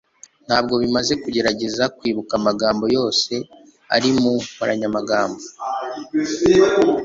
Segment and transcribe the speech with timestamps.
[0.47, 3.33] ntabwo bimaze kugerageza kwibuka amagambo yose
[3.95, 5.41] ari mu nkoranyamagambo